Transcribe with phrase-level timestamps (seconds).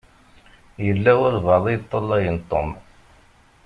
[0.85, 2.69] Yella walebɛaḍ i yeṭṭalayen Tom.